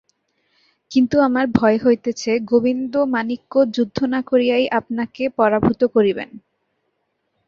[0.91, 6.29] কিন্তু আমার ভয় হইতেছে, গোবিন্দমাণিক্য যুদ্ধ না করিয়াই আপনাকে পরাভূত করিবেন।